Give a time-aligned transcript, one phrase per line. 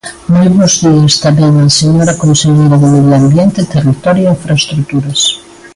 [0.33, 5.21] Moi bos días tamén á señora conselleira de Medio Ambiente, Territorio e Infraestruturas.